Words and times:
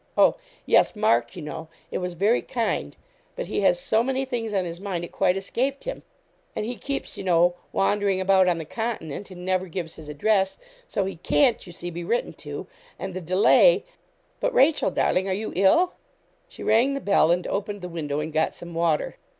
oh, 0.17 0.33
yes 0.65 0.95
Mark, 0.95 1.35
you 1.35 1.43
know 1.43 1.67
it 1.91 1.99
was 1.99 2.15
very 2.15 2.41
kind, 2.41 2.95
but 3.35 3.45
he 3.45 3.61
has 3.61 3.79
so 3.79 4.01
many 4.01 4.25
things 4.25 4.51
on 4.51 4.65
his 4.65 4.79
mind 4.79 5.03
it 5.03 5.11
quite 5.11 5.37
escaped 5.37 5.83
him 5.83 6.01
and 6.55 6.65
he 6.65 6.75
keeps, 6.75 7.19
you 7.19 7.23
know, 7.23 7.53
wandering 7.71 8.19
about 8.19 8.47
on 8.47 8.57
the 8.57 8.65
Continent, 8.65 9.29
and 9.29 9.45
never 9.45 9.67
gives 9.67 9.97
his 9.97 10.09
address; 10.09 10.57
so 10.87 11.05
he, 11.05 11.17
can't, 11.17 11.67
you 11.67 11.71
see, 11.71 11.91
be 11.91 12.03
written 12.03 12.33
to; 12.33 12.65
and 12.97 13.13
the 13.13 13.21
delay 13.21 13.83
but, 14.39 14.51
Rachel, 14.55 14.89
darling, 14.89 15.29
are 15.29 15.33
you 15.35 15.53
ill?' 15.55 15.93
She 16.49 16.63
rang 16.63 16.95
the 16.95 16.99
bell, 16.99 17.29
and 17.29 17.45
opened 17.45 17.81
the 17.81 17.87
window, 17.87 18.19
and 18.21 18.33
got 18.33 18.55
some 18.55 18.73
water. 18.73 19.17